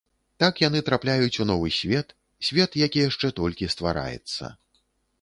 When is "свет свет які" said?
1.79-3.07